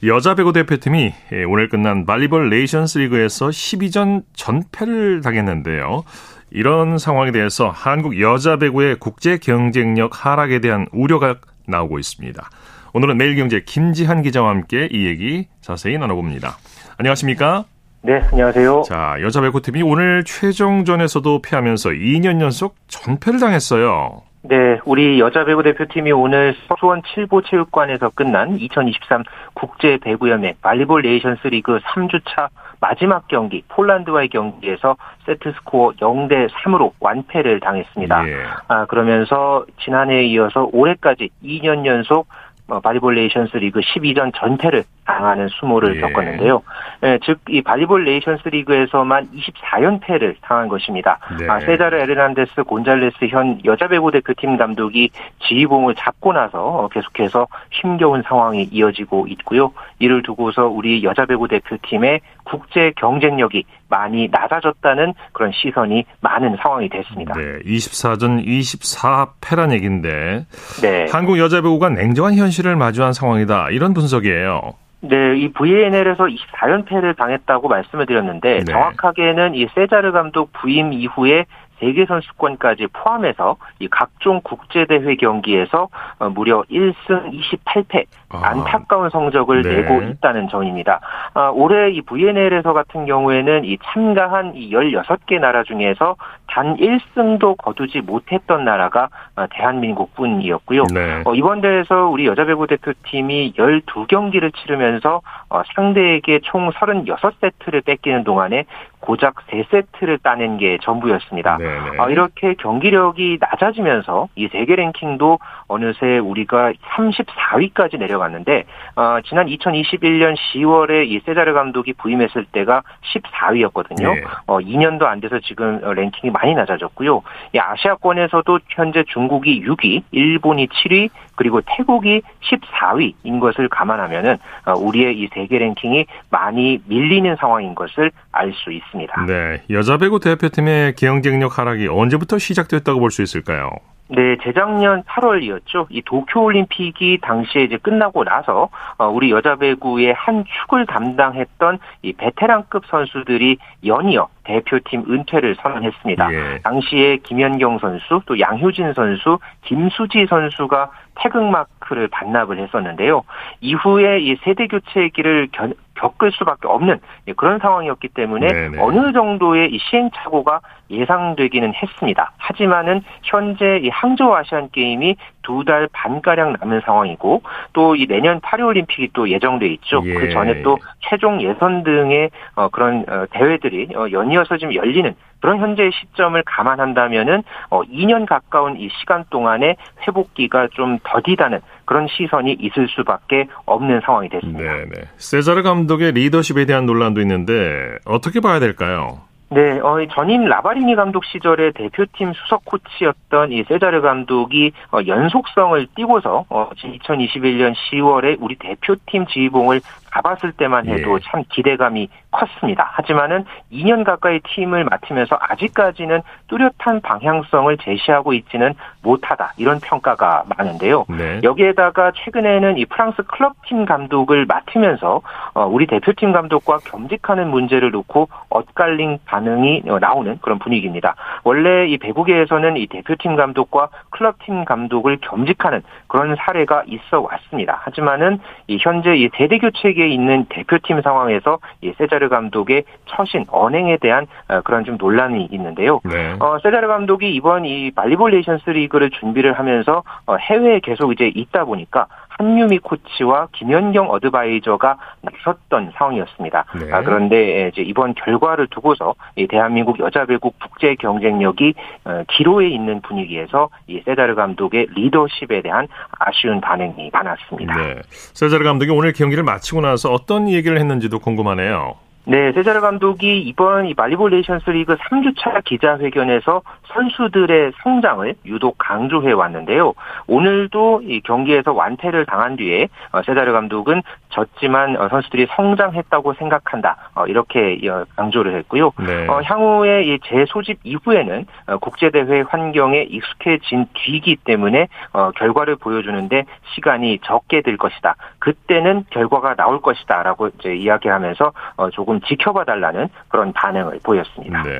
[0.05, 6.03] 여자 배구 대표팀이 예, 오늘 끝난 발리볼 네이션스 리그에서 12전 전패를 당했는데요.
[6.51, 12.49] 이런 상황에 대해서 한국 여자 배구의 국제 경쟁력 하락에 대한 우려가 나오고 있습니다.
[12.93, 16.57] 오늘은 매일경제 김지한 기자와 함께 이 얘기 자세히 나눠봅니다.
[16.97, 17.63] 안녕하십니까?
[18.05, 18.81] 네, 안녕하세요.
[18.81, 24.23] 자, 여자 배구팀이 오늘 최종전에서도 패하면서 2년 연속 전패를 당했어요.
[24.41, 31.47] 네, 우리 여자 배구 대표팀이 오늘 수원 칠보 체육관에서 끝난 2023 국제 배구연맹 발리볼 네이션스
[31.47, 32.49] 리그 3주차
[32.81, 38.27] 마지막 경기 폴란드와의 경기에서 세트 스코어 0대 3으로 완패를 당했습니다.
[38.27, 38.35] 예.
[38.67, 42.25] 아, 그러면서 지난해에 이어서 올해까지 2년 연속 어,
[42.67, 45.99] 발리볼 네이션스 리그 12전 전패를 당하는 수모를 예.
[45.99, 46.61] 겪었는데요.
[47.03, 51.19] 예, 즉, 이 발리볼 네이션스 리그에서만 24연패를 당한 것입니다.
[51.37, 51.47] 네.
[51.49, 58.23] 아, 세자르 에르난데스 곤잘레스 현 여자 배구 대표팀 감독이 지휘봉을 잡고 나서 어, 계속해서 힘겨운
[58.23, 59.73] 상황이 이어지고 있고요.
[59.99, 67.35] 이를 두고서 우리 여자 배구 대표팀의 국제 경쟁력이 많이 낮아졌다는 그런 시선이 많은 상황이 됐습니다.
[67.35, 70.47] 네, 24전 24패란 얘기인데
[70.81, 71.05] 네.
[71.11, 73.69] 한국 여자 배구가 냉정한 현실을 마주한 상황이다.
[73.69, 74.73] 이런 분석이에요.
[75.01, 78.63] 네, 이 VNL에서 24연패를 당했다고 말씀을 드렸는데 네.
[78.63, 81.45] 정확하게는 이 세자르 감독 부임 이후에
[81.79, 87.31] 세계 선수권까지 포함해서 이 각종 국제 대회 경기에서 어, 무려 1승
[87.65, 88.41] 28패 아.
[88.43, 89.81] 안타까운 성적을 네.
[89.81, 90.99] 내고 있다는 점입니다.
[91.33, 96.15] 아, 올해 이 VNL에서 같은 경우에는 이 참가한 이 16개 나라 중에서
[96.53, 100.83] 단 1승도 거두지 못했던 나라가 어, 대한민국뿐이었고요.
[100.93, 101.23] 네.
[101.25, 108.65] 어, 이번 대회에서 우리 여자 배구 대표팀이 12경기를 치르면서 어, 상대에게 총 36세트를 뺏기는 동안에
[109.03, 111.57] 고작 3세트를 따낸 게 전부였습니다.
[111.99, 118.63] 어, 이렇게 경기력이 낮아지면서 이 세계 랭킹도 어느새 우리가 34위까지 내려갔는데
[118.95, 124.15] 어, 지난 2021년 10월에 이 세자르 감독이 부임했을 때가 14위였거든요.
[124.15, 124.23] 네.
[124.47, 127.21] 어, 2년도 안 돼서 지금 랭킹이 많이 낮아졌고요.
[127.55, 135.29] 이 아시아권에서도 현재 중국이 6위, 일본이 7위, 그리고 태국이 14위인 것을 감안하면은 어, 우리의 이
[135.33, 139.25] 세계 랭킹이 많이 밀리는 상황인 것을 알 수 있습니다.
[139.25, 143.71] 네, 여자 배구 대표팀의 경쟁력 하락이 언제부터 시작됐다고 볼 수 있을까요?
[144.09, 145.87] 네, 재작년 8월이었죠.
[145.89, 152.85] 이 도쿄올림픽이 당시에 이제 끝나고 나서 어, 우리 여자 배구의 한 축을 담당했던 이 베테랑급
[152.87, 156.33] 선수들이 연이어 대표팀 은퇴를 선언했습니다.
[156.33, 156.59] 예.
[156.63, 163.23] 당시에 김연경 선수, 또 양효진 선수, 김수지 선수가 태극마크를 반납을 했었는데요.
[163.61, 165.49] 이후에 이 세대 교체의 길을
[165.95, 166.99] 겪을 수밖에 없는
[167.37, 168.81] 그런 상황이었기 때문에 네네.
[168.81, 172.31] 어느 정도의 이 시행착오가 예상되기는 했습니다.
[172.37, 177.41] 하지만은 현재 이 항저우 아시안 게임이 두 달 반가량 남은 상황이고
[177.73, 180.01] 또 이 내년 파리올림픽이 또 예정돼 있죠.
[180.05, 180.13] 예.
[180.13, 185.59] 그 전에 또 최종 예선 등의 어 그런 어 대회들이 어 연이어서 지금 열리는 그런
[185.59, 189.75] 현재의 시점을 감안한다면은 어 2년 가까운 이 시간 동안에
[190.07, 194.63] 회복기가 좀 더디다는 그런 시선이 있을 수밖에 없는 상황이 됐습니다.
[194.63, 199.19] 네, 세자르 감독의 리더십에 대한 논란도 있는데 어떻게 봐야 될까요?
[199.49, 206.45] 네, 어, 전임 라바리니 감독 시절에 대표팀 수석 코치였던 이 세자르 감독이 어, 연속성을 띠고서
[206.47, 209.81] 어, 2021년 10월에 우리 대표팀 지휘봉을
[210.13, 211.19] 잡았을 때만 해도 예.
[211.23, 212.89] 참 기대감이 컸습니다.
[212.93, 221.05] 하지만은 2년 가까이 팀을 맡으면서 아직까지는 뚜렷한 방향성을 제시하고 있지는 못하다 이런 평가가 많은데요.
[221.09, 221.41] 네.
[221.43, 225.21] 여기에다가 최근에는 이 프랑스 클럽팀 감독을 맡으면서
[225.53, 231.15] 어, 우리 대표팀 감독과 겸직하는 문제를 놓고 엇갈린 반응이 어, 나오는 그런 분위기입니다.
[231.43, 237.79] 원래 이 배구계에서는 이 대표팀 감독과 클럽팀 감독을 겸직하는 그런 사례가 있어 왔습니다.
[237.83, 243.97] 하지만은 이 현재 이 세대 교체 단계에 있는 대표팀 상황에서 이 세자르 감독의 처신 언행에
[243.97, 246.01] 대한 어, 그런 좀 논란이 있는데요.
[246.03, 246.35] 네.
[246.39, 251.65] 어, 세자르 감독이 이번 이 발리볼 네이션스 리그를 준비를 하면서 어, 해외에 계속 이제 있다
[251.65, 256.65] 보니까 한유미 코치와 김연경 어드바이저가 나섰던 상황이었습니다.
[256.79, 256.91] 네.
[256.91, 261.73] 아, 그런데 이제 이번 결과를 두고서 이 대한민국 여자 배구 국제 경쟁력이
[262.05, 265.87] 어, 기로에 있는 분위기에서 이 세자르 감독의 리더십에 대한
[266.19, 267.75] 아쉬운 반응이 많았습니다.
[267.75, 267.95] 네.
[268.07, 271.95] 세자르 감독이 오늘 경기를 마치고 나서 어떤 얘기를 했는지도 궁금하네요.
[272.25, 276.61] 네, 세자르 감독이 이번 이 발리볼 네이션스 리그 3주차 기자회견에서
[276.93, 279.93] 선수들의 성장을 유독 강조해 왔는데요.
[280.27, 286.95] 오늘도 이 경기에서 완패를 당한 뒤에 어, 세자르 감독은 졌지만 어, 선수들이 성장했다고 생각한다.
[287.15, 287.79] 어, 이렇게
[288.15, 288.91] 강조를 했고요.
[288.99, 289.27] 네.
[289.27, 291.45] 향후에 이 재소집 이후에는
[291.81, 294.87] 국제대회 환경에 익숙해진 뒤이기 때문에
[295.35, 298.15] 결과를 보여주는데 시간이 적게 들 것이다.
[298.39, 301.51] 그때는 결과가 나올 것이다 라고 이제 이야기하면서
[301.91, 304.63] 조금 조금 지켜봐 달라는 그런 반응을 보였습니다.
[304.63, 304.79] 네.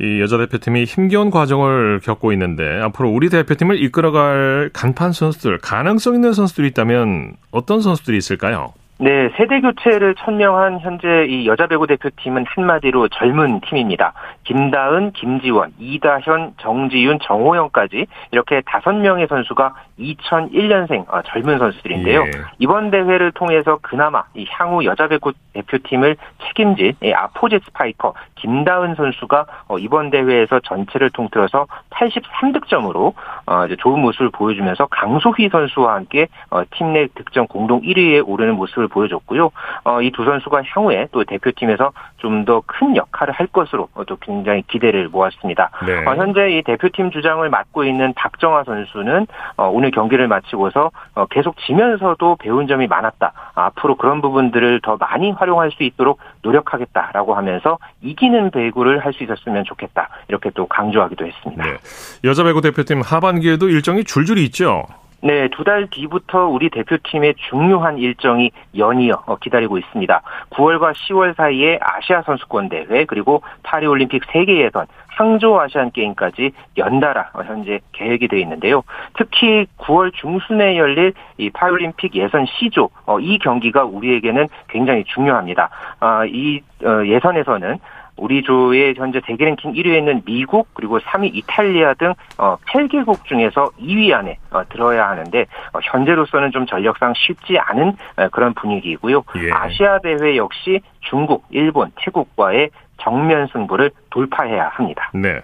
[0.00, 6.32] 이 여자 대표팀이 힘겨운 과정을 겪고 있는데 앞으로 우리 대표팀을 이끌어갈 간판 선수들, 가능성 있는
[6.32, 8.72] 선수들이 있다면 어떤 선수들이 있을까요?
[8.98, 14.12] 네, 세대 교체를 천명한 현재 이 여자 배구 대표팀은 한마디로 젊은 팀입니다.
[14.44, 22.20] 김다은, 김지원, 이다현, 정지윤, 정호영까지 이렇게 다섯 명의 선수가 2001년생 어, 젊은 선수들인데요.
[22.22, 22.30] 예.
[22.58, 29.78] 이번 대회를 통해서 그나마 이 향후 여자 배구 대표팀을 책임질 아포짓 스파이커 김다은 선수가 어,
[29.78, 33.14] 이번 대회에서 전체를 통틀어서 83득점으로
[33.46, 36.28] 어, 좋은 모습을 보여주면서 강소휘 선수와 함께
[36.70, 39.50] 팀 내 득점 공동 1위에 오르는 모습을 보여줬고요.
[39.84, 44.62] 어, 이 두 선수가 향후에 또 대표팀에서 좀 더 큰 역할을 할 것으로 또 굉장히
[44.66, 45.70] 기대를 모았습니다.
[45.86, 46.04] 네.
[46.06, 51.56] 어, 현재 이 대표팀 주장을 맡고 있는 박정아 선수는 어, 오늘 경기를 마치고서 어, 계속
[51.66, 53.32] 지면서도 배운 점이 많았다.
[53.54, 59.64] 앞으로 그런 부분들을 더 많이 활용할 수 있도록 노력하겠다라고 하면서 이기는 배구를 할 수 있었으면
[59.64, 60.08] 좋겠다.
[60.28, 61.64] 이렇게 또 강조하기도 했습니다.
[61.64, 61.76] 네.
[62.24, 64.84] 여자 배구 대표팀 하반기에도 일정이 줄줄이 있죠.
[65.24, 70.22] 네, 두 달 뒤부터 우리 대표팀의 중요한 일정이 연이어 기다리고 있습니다.
[70.50, 77.30] 9월과 10월 사이에 아시아 선수권 대회 그리고 파리 올림픽 세계 예선 항저우 아시안 게임까지 연달아
[77.46, 78.82] 현재 계획이 되어 있는데요.
[79.14, 85.70] 특히 9월 중순에 열릴 이 파리 올림픽 예선 C조 어, 이 경기가 우리에게는 굉장히 중요합니다.
[86.00, 87.78] 아, 이 어, 예선에서는
[88.22, 93.70] 우리 조의 현재 세계 랭킹 1위에 있는 미국 그리고 3위 이탈리아 등 8개국 어, 중에서
[93.80, 95.40] 2위 안에 어, 들어야 하는데
[95.72, 97.96] 어, 현재로서는 좀 전력상 쉽지 않은
[98.30, 99.24] 그런 분위기이고요.
[99.38, 99.50] 예.
[99.50, 105.10] 아시아 대회 역시 중국, 일본, 태국과의 정면 승부를 돌파해야 합니다.
[105.14, 105.40] 네.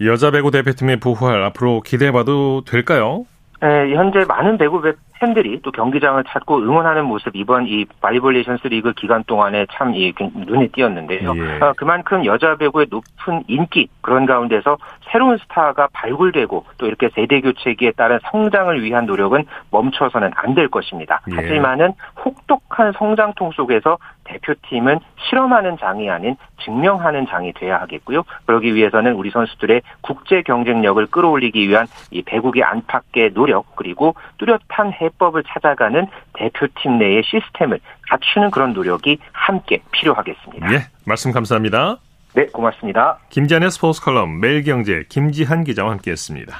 [0.00, 3.26] 여자 배구 대표팀의 부활 앞으로 기대해봐도 될까요?
[3.60, 4.80] 네, 현재 많은 배구
[5.20, 10.12] 팬들이 또 경기장을 찾고 응원하는 모습 이번 이 발리볼 네이션스 리그 기간 동안에 참 이
[10.34, 11.32] 눈에 띄었는데요.
[11.36, 11.64] 예.
[11.64, 14.76] 어, 그만큼 여자 배구의 높은 인기 그런 가운데서
[15.10, 21.20] 새로운 스타가 발굴되고 또 이렇게 세대 교체기에 따른 성장을 위한 노력은 멈춰서는 안 될 것입니다.
[21.30, 21.36] 예.
[21.36, 21.92] 하지만은
[22.24, 23.98] 혹독한 성장통 속에서
[24.28, 28.24] 대표팀은 실험하는 장이 아닌 증명하는 장이 돼야 하겠고요.
[28.46, 35.44] 그러기 위해서는 우리 선수들의 국제 경쟁력을 끌어올리기 위한 이 배국의 안팎의 노력 그리고 뚜렷한 해법을
[35.44, 40.72] 찾아가는 대표팀 내의 시스템을 갖추는 그런 노력이 함께 필요하겠습니다.
[40.72, 41.98] 예, 말씀 감사합니다.
[42.34, 43.18] 네, 고맙습니다.
[43.30, 46.54] 김지한의 스포츠 컬럼 매일경제 김지한 기자와 함께했습니다.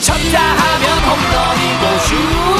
[0.00, 2.59] 쳤다 하면 홈런이고 슛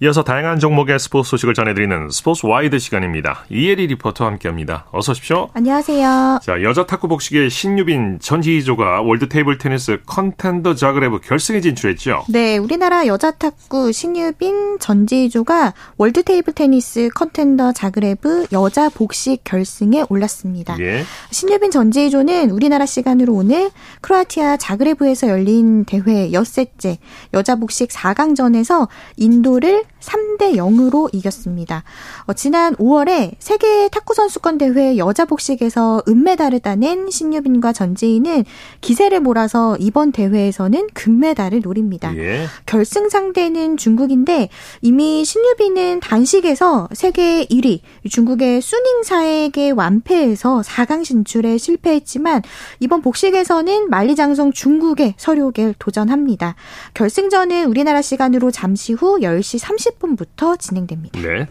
[0.00, 3.44] 이어서 다양한 종목의 스포츠 소식을 전해드리는 스포츠 와이드 시간입니다.
[3.50, 4.86] 이혜리 리포터와 함께합니다.
[4.92, 5.48] 어서 오십시오.
[5.54, 6.38] 안녕하세요.
[6.40, 12.26] 자, 여자 탁구 복식의 신유빈 전지희조가 월드 테이블 테니스 컨텐더 자그레브 결승에 진출했죠.
[12.28, 20.78] 네, 우리나라 여자 탁구 신유빈 전지희조가 월드 테이블 테니스 컨텐더 자그레브 여자 복식 결승에 올랐습니다.
[20.78, 21.02] 예.
[21.32, 26.98] 신유빈 전지희조는 우리나라 시간으로 오늘 크로아티아 자그레브에서 열린 대회 엿새째
[27.34, 31.82] 여자 복식 4강전에서 인도를 3대 0으로 이겼습니다.
[32.26, 38.44] 어, 지난 5월에 세계 탁구 선수권 대회 여자 복식에서 은메달을 따낸 신유빈과 전지희는
[38.80, 42.16] 기세를 몰아서 이번 대회에서는 금메달을 노립니다.
[42.16, 42.46] 예.
[42.66, 44.48] 결승 상대는 중국인데
[44.82, 52.42] 이미 신유빈은 단식에서 세계 1위 중국의 수닝사에게 완패해서 4강 진출에 실패했지만
[52.80, 56.54] 이번 복식에서는 만리장성 중국의 서류에 도전합니다.
[56.94, 61.20] 결승전은 우리나라 시간으로 잠시 후 10시 30 분부터 진행됩니다.
[61.20, 61.46] 네.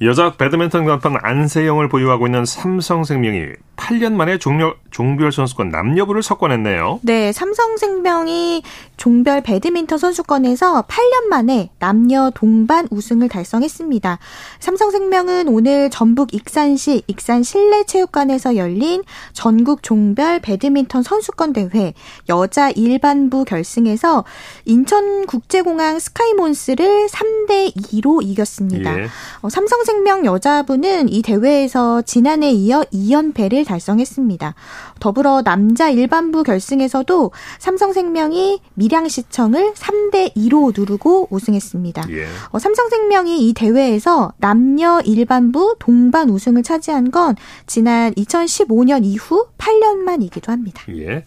[0.00, 7.00] 여자 배드민턴 간판 안세영을 보유하고 있는 삼성생명이 8년 만에 종려, 종별 선수권 남녀부를 석권했네요.
[7.02, 8.62] 네, 삼성생명이
[8.96, 14.18] 종별 배드민턴 선수권에서 8년 만에 남녀 동반 우승을 달성했습니다.
[14.60, 21.94] 삼성생명은 오늘 전북 익산시 익산 실내체육관에서 열린 전국 종별 배드민턴 선수권 대회
[22.28, 24.24] 여자 일반부 결승에서
[24.64, 28.98] 인천국제공항 스카이몬스를 3대 2로 이겼습니다.
[28.98, 29.06] 예.
[29.42, 34.54] 어, 삼성생명 여자부는 이 대회에서 지난해 이어 2연패를 달성했습니다.
[35.00, 42.10] 더불어 남자 일반부 결승에서도 삼성생명이 밀양시청을 3대 2로 누르고 우승했습니다.
[42.10, 42.26] 예.
[42.50, 50.84] 어, 삼성생명이 이 대회에서 남녀 일반부 동반 우승을 차지한 건 지난 2015년 이후 8년만이기도 합니다.
[50.90, 51.24] 예.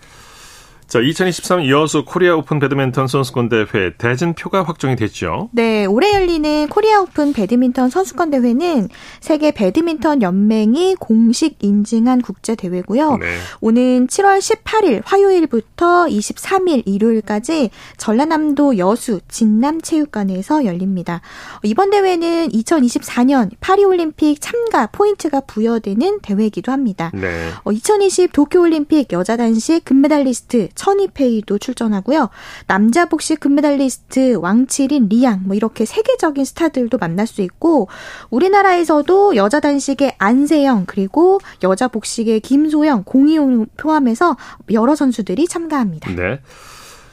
[0.92, 5.48] 자, 2023 여수 코리아 오픈 배드민턴 선수권 대회 대진표가 확정이 됐죠.
[5.54, 8.90] 네, 올해 열리는 코리아 오픈 배드민턴 선수권 대회는
[9.22, 13.16] 세계 배드민턴 연맹이 공식 인증한 국제 대회고요.
[13.22, 13.38] 네.
[13.62, 21.22] 오는 7월 18일 화요일부터 23일 일요일까지 전라남도 여수 진남 체육관에서 열립니다.
[21.64, 27.12] 이번 대회는 2024년 파리 올림픽 참가 포인트가 부여되는 대회이기도 합니다.
[27.14, 27.48] 네.
[27.72, 32.30] 2020 도쿄 올림픽 여자 단식 금메달리스트 천위페이도 출전하고요.
[32.66, 37.88] 남자 복식 금메달리스트 왕치린 리양 뭐 이렇게 세계적인 스타들도 만날 수 있고
[38.32, 44.38] 우리나라에서도 여자 단식의 안세영 그리고 여자 복식의 김소영 공희용 포함해서
[44.72, 46.16] 여러 선수들이 참가합니다.
[46.16, 46.40] 네.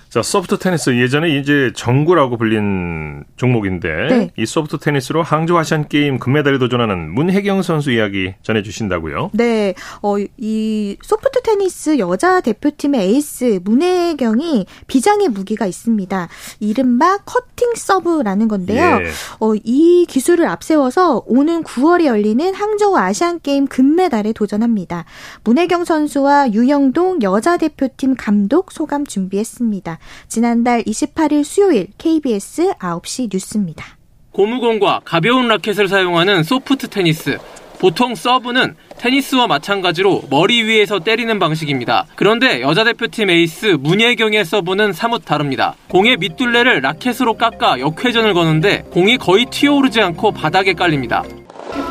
[0.09, 4.31] 자, 소프트 테니스 예전에 이제 정구라고 불린 종목인데 네.
[4.39, 9.31] 이 소프트 테니스로 항저우 아시안 게임 금메달에 도전하는 문혜경 선수 이야기 전해 주신다고요?
[9.35, 16.29] 네, 어, 이 소프트 테니스 여자 대표팀의 에이스 문혜경이 비장의 무기가 있습니다.
[16.61, 19.01] 이른바 커팅 서브라는 건데요.
[19.03, 19.11] 예.
[19.41, 25.05] 어, 이 기술을 앞세워서 오는 9월에 열리는 항저우 아시안 게임 금메달에 도전합니다.
[25.45, 29.99] 문혜경 선수와 유영동 여자 대표팀 감독 소감 준비했습니다.
[30.29, 33.99] 지난달 28일 수요일 KBS 9시 뉴스입니다.
[34.33, 37.39] 고무공과 가벼운 라켓을 사용하는 소프트 테니스.
[37.79, 42.07] 보통 서브는 테니스와 마찬가지로 머리 위에서 때리는 방식입니다.
[42.17, 45.75] 그런데 여자 대표팀 에이스 문혜경의 서브는 사뭇 다릅니다.
[45.89, 51.23] 공의 밑둘레를 라켓으로 깎아 역회전을 거는데 공이 거의 튀어오르지 않고 바닥에 깔립니다.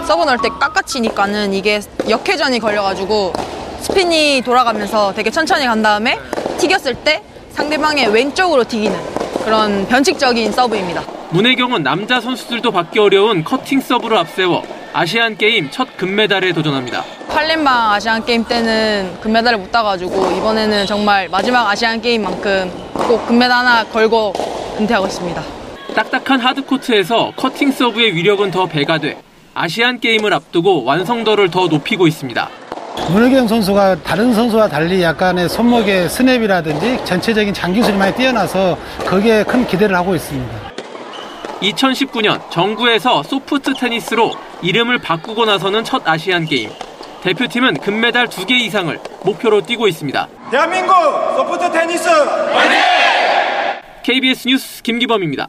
[0.06, 3.34] 서브 넣을 때 깎아치니까는 이게 역회전이 걸려가지고
[3.82, 6.19] 스핀이 돌아가면서 되게 천천히 간 다음에
[6.60, 7.23] 튀겼을 때
[7.58, 8.96] 상대방의 왼쪽으로 튀기는
[9.43, 11.02] 그런 변칙적인 서브입니다.
[11.32, 14.62] 문혜경은 남자 선수들도 받기 어려운 커팅 서브를 앞세워
[14.93, 17.04] 아시안 게임 첫 금메달에 도전합니다.
[17.30, 23.58] 팔렘방 아시안 게임 때는 금메달을 못 따가지고 이번에는 정말 마지막 아시안 게임인 만큼 꼭 금메달
[23.58, 24.34] 하나 걸고
[24.80, 25.43] 은퇴하고 싶습니다.
[25.96, 29.20] 딱딱한 하드코트에서 커팅 서브의 위력은 더 배가 돼
[29.56, 32.50] 아시안 게임을 앞두고 완성도를 더 높이고 있습니다.
[33.10, 39.96] 문혜경 선수가 다른 선수와 달리 약간의 손목의 스냅이라든지 전체적인 잔기술이 많이 뛰어나서 거기에 큰 기대를
[39.96, 40.74] 하고 있습니다.
[41.62, 46.70] 2019년 정부에서 소프트 테니스로 이름을 바꾸고 나서는 첫 아시안 게임.
[47.24, 50.28] 대표팀은 금메달 2개 이상을 목표로 뛰고 있습니다.
[50.52, 50.93] 대한민국
[51.38, 52.78] 소프트 테니스 화이팅!
[54.04, 55.48] KBS 뉴스 김기범입니다.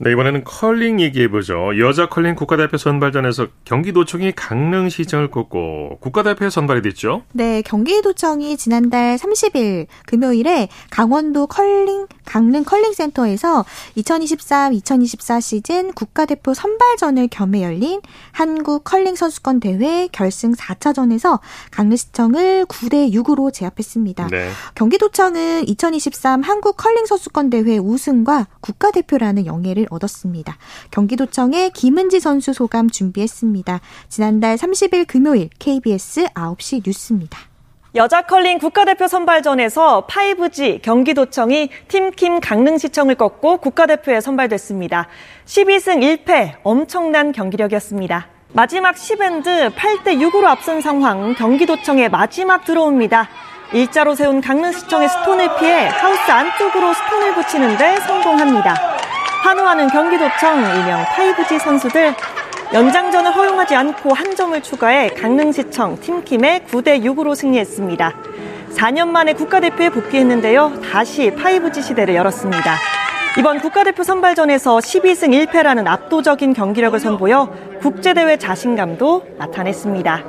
[0.00, 1.76] 네, 이번에는 컬링 얘기해보죠.
[1.80, 7.24] 여자 컬링 국가대표 선발전에서 경기도청이 강릉시청을 꺾고 국가대표에 선발이 됐죠?
[7.32, 13.64] 네, 경기도청이 지난달 30일 금요일에 강원도 컬링, 강릉 컬링센터에서
[13.96, 21.40] 2023-2024 시즌 국가대표 선발전을 겸해 열린 한국 컬링 선수권 대회 결승 4차전에서
[21.72, 24.28] 강릉시청을 9대 6으로 제압했습니다.
[24.28, 24.48] 네.
[24.76, 30.56] 경기도청은 2023 한국 컬링 선수권 대회 우승과 국가대표라는 영예를 얻었습니다.
[30.90, 33.80] 경기도청의 김은지 선수 소감 준비했습니다.
[34.08, 37.38] 지난달 30일 금요일 KBS 9시 뉴스입니다.
[37.94, 45.08] 여자 컬링 국가대표 선발전에서 5G 경기도청이 팀킴 강릉시청을 꺾고 국가대표에 선발됐습니다.
[45.46, 48.28] 12승 1패 엄청난 경기력이었습니다.
[48.52, 53.28] 마지막 10엔드 8대 6으로 앞선 상황 경기도청의 마지막 들어옵니다.
[53.72, 58.74] 일자로 세운 강릉시청의 스톤을 피해 하우스 안쪽으로 스톤을 붙이는데 성공합니다.
[59.42, 62.14] 환호하는 경기도청 일명 5G 선수들
[62.72, 68.14] 연장전을 허용하지 않고 한 점을 추가해 강릉시청 팀킴의 9대 6으로 승리했습니다.
[68.74, 70.80] 4년 만에 국가대표에 복귀했는데요.
[70.92, 72.76] 다시 5G 시대를 열었습니다.
[73.38, 80.24] 이번 국가대표 선발전에서 12승 1패라는 압도적인 경기력을 선보여 국제대회 자신감도 나타냈습니다.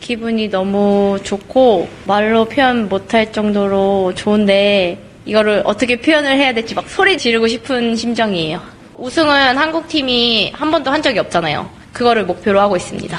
[0.00, 7.18] 기분이 너무 좋고 말로 표현 못할 정도로 좋은데 이거를 어떻게 표현을 해야 될지 막 소리
[7.18, 8.62] 지르고 싶은 심정이에요.
[8.96, 11.68] 우승은 한국팀이 한 번도 한 적이 없잖아요.
[11.92, 13.18] 그거를 목표로 하고 있습니다.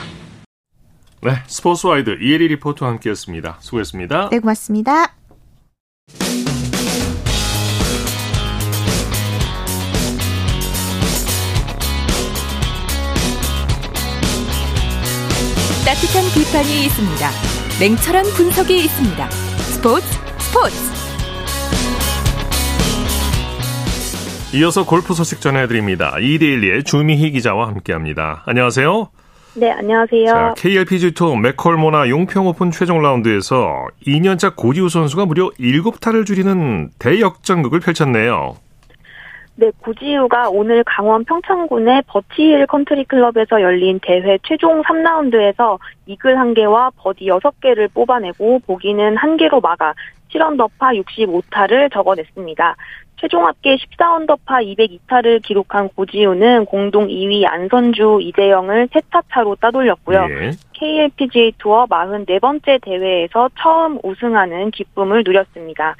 [1.21, 3.57] 네, 스포츠와이드 이혜리 리포터와 함께했습니다.
[3.59, 4.29] 수고했습니다.
[4.31, 5.13] 네, 고맙습니다.
[15.85, 17.29] 따뜻한 비판이 있습니다.
[17.79, 19.29] 냉철한 분석이 있습니다.
[19.29, 20.05] 스포츠
[20.39, 20.86] 스포츠
[24.53, 26.15] 이어서 골프 소식 전해드립니다.
[26.19, 28.43] 이데일리의 주미희 기자와 함께합니다.
[28.45, 29.09] 안녕하세요.
[29.55, 30.25] 네, 안녕하세요.
[30.25, 36.91] 자, KLPGA 투어 맥콜 모나 용평 오픈 최종 라운드에서 2년차 고지우 선수가 무려 7타를 줄이는
[36.99, 38.55] 대역전극을 펼쳤네요.
[39.55, 47.25] 네, 고지우가 오늘 강원 평창군의 버티힐 컨트리 클럽에서 열린 대회 최종 3라운드에서 이글 1개와 버디
[47.25, 49.93] 6개를 뽑아내고 보기는 1개로 막아
[50.31, 52.75] 7언더파 65타를 적어냈습니다.
[53.19, 54.63] 최종 합계 14언더파
[55.07, 60.27] 202타를 기록한 고지우는 공동 2위 안선주 이제영을 3타 차로 따돌렸고요.
[60.29, 60.51] 예.
[60.73, 65.95] KLPGA 투어 44번째 대회에서 처음 우승하는 기쁨을 누렸습니다.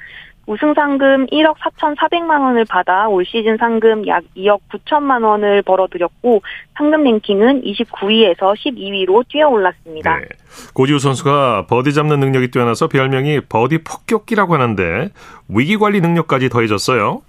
[0.48, 6.42] 우승 상금 1억 4,400만 원을 받아 올 시즌 상금 약 2억 9천만 원을 벌어들였고
[6.76, 10.20] 상금 랭킹은 29위에서 12위로 뛰어올랐습니다.
[10.20, 10.26] 네.
[10.74, 15.10] 고지우 선수가 버디 잡는 능력이 뛰어나서 별명이 버디 폭격기라고 하는데
[15.50, 17.22] 위기 관리 능력까지 더해졌어요.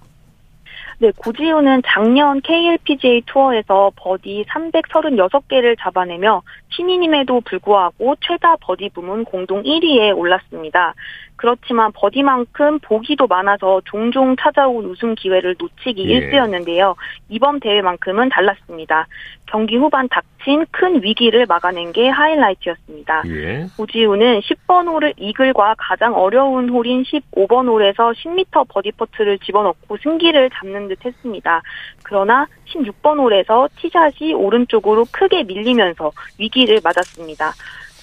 [1.01, 10.17] 네, 고지우는 작년 KLPGA 투어에서 버디 336개를 잡아내며 신인임에도 불구하고 최다 버디 부문 공동 1위에
[10.17, 10.95] 올랐습니다.
[11.38, 16.14] 그렇지만 버디만큼 보기도 많아서 종종 찾아온 우승 기회를 놓치기 예.
[16.14, 16.96] 일쑤였는데요.
[17.29, 19.07] 이번 대회만큼은 달랐습니다.
[19.46, 23.22] 경기 후반 닥친 큰 위기를 막아낸 게 하이라이트였습니다.
[23.29, 23.66] 예.
[23.79, 30.88] 고지우는 10번 홀 이글과 가장 어려운 홀인 15번 홀에서 10m 버디 퍼트를 집어넣고 승기를 잡는
[30.88, 31.62] 듯 했습니다.
[32.03, 37.53] 그러나 16번 홀에서 티샷이 오른쪽으로 크게 밀리면서 위기를 맞았습니다.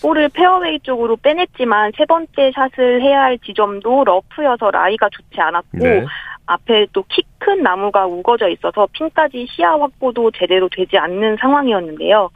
[0.01, 6.05] 볼을 페어웨이 쪽으로 빼냈지만 세 번째 샷을 해야 할 지점도 러프여서 라이가 좋지 않았고 네.
[6.47, 12.31] 앞에 또 키 큰 나무가 우거져 있어서 핀까지 시야 확보도 제대로 되지 않는 상황이었는데요.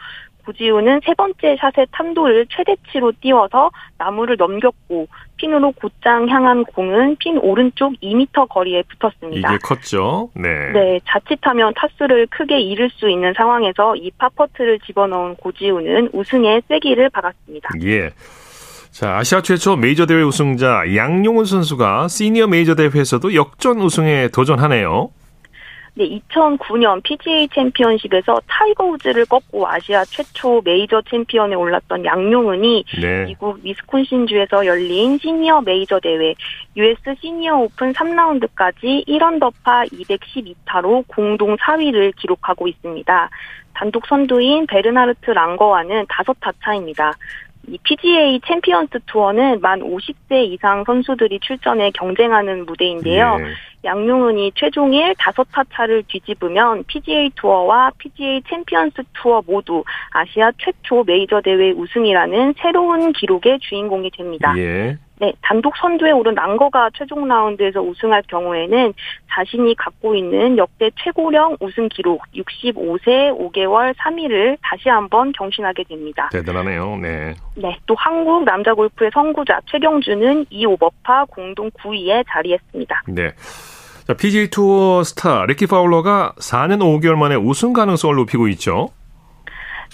[0.50, 3.70] 구지우는 세 번째 샷의 탄도를 최대치로 띄워서
[4.00, 9.47] 나무를 넘겼고 핀으로 곧장 향한 공은 핀 오른쪽 2m 거리에 붙었습니다.
[9.47, 10.32] 이게 컸죠?
[10.34, 10.72] 네.
[10.74, 17.70] 네, 자칫하면 타수를 크게 잃을 수 있는 상황에서 이 파퍼트를 집어넣은 고지우는 우승에 쐐기를 박았습니다.
[17.84, 18.10] 예.
[18.89, 25.12] 자, 아시아 최초 메이저 대회 우승자 양용훈 선수가 시니어 메이저 대회에서도 역전 우승에 도전하네요.
[25.96, 33.26] 네, 2009년 PGA 챔피언십에서 타이거 우즈를 꺾고 아시아 최초 메이저 챔피언에 올랐던 양용은이 네.
[33.26, 36.34] 미국 위스콘신주에서 열린 시니어 메이저 대회
[36.76, 43.30] US 시니어 오픈 3라운드까지 1언더파 212타로 공동 4위를 기록하고 있습니다.
[43.74, 47.14] 단독 선두인 베르나르트 랑거와는 5타 차입니다.
[47.68, 53.38] 이 PGA 챔피언스 투어는 만 50세 이상 선수들이 출전해 경쟁하는 무대인데요.
[53.40, 53.46] 예.
[53.84, 61.72] 양용은이 최종일 5타 차를 뒤집으면 PGA 투어와 PGA 챔피언스 투어 모두 아시아 최초 메이저 대회
[61.72, 64.54] 우승이라는 새로운 기록의 주인공이 됩니다.
[64.58, 64.98] 예.
[65.20, 68.94] 네, 단독 선두에 오른 랑거가 최종 라운드에서 우승할 경우에는
[69.30, 76.30] 자신이 갖고 있는 역대 최고령 우승 기록 65세 5개월 3일을 다시 한번 경신하게 됩니다.
[76.32, 76.98] 대단하네요.
[77.02, 77.34] 네.
[77.56, 83.04] 네, 또 한국 남자 골프의 선구자 최경주는 2오버파 공동 9위에 자리했습니다.
[83.10, 83.32] 네.
[84.10, 88.89] 자, PGA 투어 스타 리키 파울러가 4년 5개월 만에 우승 가능성을 높이고 있죠.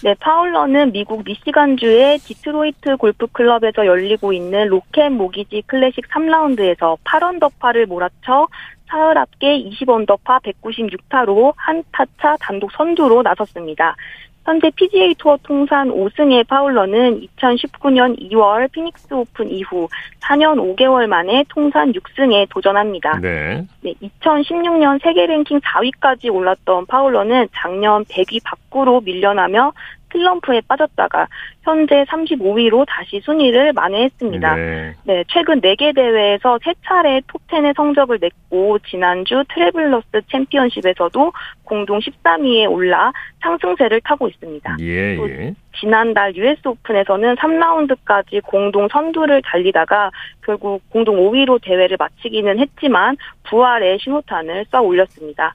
[0.06, 8.48] 네, 파울러는 미국 미시간주의 디트로이트 골프 클럽에서 열리고 있는 로켓 모기지 클래식 3라운드에서 8언더파를 몰아쳐
[8.88, 13.98] 사흘 합계 20언더파 196타로 한 타차 단독 선두로 나섰습니다.
[14.46, 19.88] 현재 PGA 투어 통산 5승의 파울러는 2019년 2월 피닉스 오픈 이후
[20.22, 23.20] 4년 5개월 만에 통산 6승에 도전합니다.
[23.22, 23.66] 네.
[23.82, 29.74] 네 2016년 세계 랭킹 4위까지 올랐던 파울러는 작년 100위 밖으로 밀려나며
[30.16, 31.28] 슬럼프에 빠졌다가
[31.64, 34.56] 현재 35위로 다시 순위를 만회했습니다.
[34.56, 34.94] 네.
[35.04, 43.12] 네, 최근 4개 대회에서 3차례 톱10의 성적을 냈고 지난주 트래블러스 챔피언십에서도 공동 13위에 올라
[43.42, 44.78] 상승세를 타고 있습니다.
[44.82, 45.54] 예, 예.
[45.78, 50.12] 지난달 US 오픈에서는 3라운드까지 공동 선두를 달리다가
[50.46, 53.18] 결국 공동 5위로 대회를 마치기는 했지만
[53.50, 55.54] 부활의 신호탄을 쏴 올렸습니다.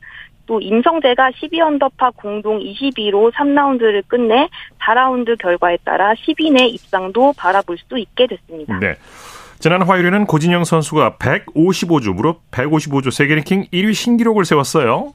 [0.50, 4.48] 또 임성재가 12언더파 공동 22로 3라운드를 끝내
[4.80, 8.80] 4라운드 결과에 따라 10위 내 입상도 바라볼 수 있게 됐습니다.
[8.80, 8.96] 네.
[9.60, 15.12] 지난 화요일에는 고진영 선수가 155주 무릎 155주 세계 랭킹 1위 신기록을 세웠어요.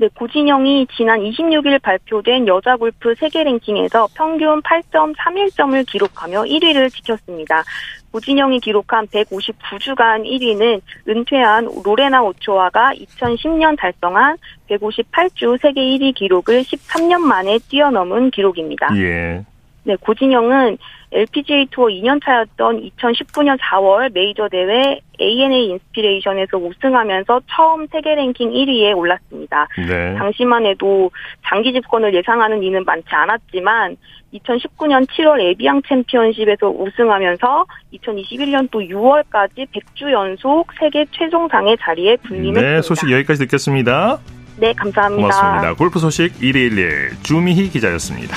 [0.00, 7.64] 네, 고진영이 지난 26일 발표된 여자 골프 세계 랭킹에서 평균 8.31점을 기록하며 1위를 지켰습니다.
[8.12, 14.36] 고진영이 기록한 159주간 1위는 은퇴한 로레나 오초아가 2010년 달성한
[14.70, 18.96] 158주 세계 1위 기록을 13년 만에 뛰어넘은 기록입니다.
[18.98, 19.44] 예.
[19.88, 20.76] 네, 고진영은
[21.12, 28.94] LPGA 투어 2년 차였던 2019년 4월 메이저 대회 ANA 인스피레이션에서 우승하면서 처음 세계 랭킹 1위에
[28.94, 29.66] 올랐습니다.
[29.78, 30.14] 네.
[30.16, 31.10] 당시만 해도
[31.48, 33.96] 장기 집권을 예상하는 이는 많지 않았지만
[34.34, 37.64] 2019년 7월 에비앙 챔피언십에서 우승하면서
[37.94, 42.60] 2021년 또 6월까지 100주 연속 세계 최종상의 자리에 군림했습니다.
[42.60, 44.18] 네, 소식 여기까지 듣겠습니다.
[44.58, 45.28] 네, 감사합니다.
[45.28, 45.74] 고맙습니다.
[45.76, 48.36] 골프 소식 111 주미희 기자였습니다.